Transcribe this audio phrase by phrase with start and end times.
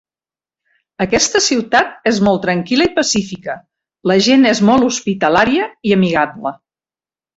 [1.03, 3.57] Aquesta ciutat és molt tranquil·la i pacífica,
[4.13, 6.57] la gent és molt hospitalària i amigable.